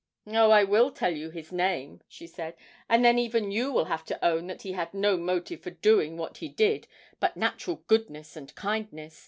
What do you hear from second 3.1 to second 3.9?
even you will